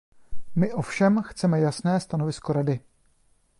[0.55, 2.79] My ovšem chceme jasné stanovisko Rady.